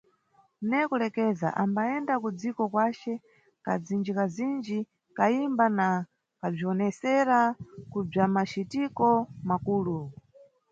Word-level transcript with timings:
Ne 0.69 0.79
kulekeza, 0.89 1.47
ambayenda 1.63 2.13
kudziko 2.23 2.63
kwace 2.73 3.13
kazindjikazindji 3.65 4.79
kayimba 5.17 5.65
na 5.77 5.87
kabzwiwonesera 6.39 7.39
kubzwamacitiko 7.91 9.07
makulu. 9.49 9.97